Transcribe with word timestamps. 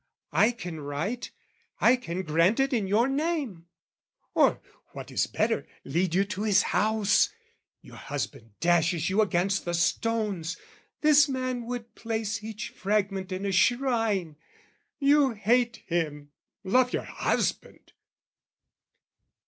"I 0.33 0.49
can 0.49 0.79
write, 0.79 1.29
I 1.79 1.95
can 1.95 2.23
grant 2.23 2.59
it 2.59 2.73
in 2.73 2.87
your 2.87 3.07
name, 3.07 3.67
"Or, 4.33 4.59
what 4.93 5.11
is 5.11 5.27
better, 5.27 5.67
lead 5.83 6.15
you 6.15 6.25
to 6.25 6.41
his 6.41 6.63
house. 6.73 7.29
"Your 7.83 7.97
husband 7.97 8.53
dashes 8.59 9.11
you 9.11 9.21
against 9.21 9.63
the 9.63 9.75
stones; 9.75 10.57
"This 11.01 11.29
man 11.29 11.67
would 11.67 11.93
place 11.93 12.43
each 12.43 12.69
fragment 12.69 13.31
in 13.31 13.45
a 13.45 13.51
shrine: 13.51 14.37
"You 14.97 15.33
hate 15.33 15.83
him, 15.85 16.31
love 16.63 16.93
your 16.93 17.03
husband!" 17.03 17.93